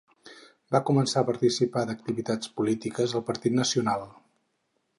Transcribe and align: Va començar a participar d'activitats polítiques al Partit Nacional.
Va 0.75 0.79
començar 0.89 1.21
a 1.21 1.27
participar 1.27 1.83
d'activitats 1.89 2.51
polítiques 2.61 3.13
al 3.19 3.25
Partit 3.29 3.57
Nacional. 3.61 4.05